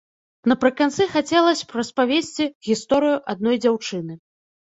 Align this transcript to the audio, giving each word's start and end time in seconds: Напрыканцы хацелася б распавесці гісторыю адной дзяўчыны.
Напрыканцы 0.51 1.05
хацелася 1.15 1.67
б 1.73 1.81
распавесці 1.81 2.49
гісторыю 2.69 3.21
адной 3.37 3.55
дзяўчыны. 3.63 4.13